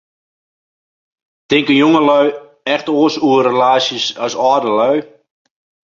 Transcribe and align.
Tinke 1.49 1.73
jongelju 1.81 2.23
echt 2.73 2.87
oars 2.97 3.15
oer 3.29 3.43
relaasjes 3.49 4.05
as 4.25 4.33
âldelju? 4.51 5.01